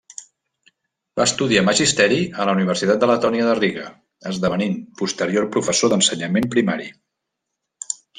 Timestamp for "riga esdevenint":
3.59-4.77